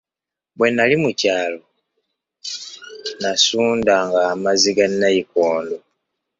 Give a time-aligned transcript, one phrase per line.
[0.57, 1.59] Bwe nali mu kyalo
[3.21, 5.77] nasundanga amazzi ga nayikondo.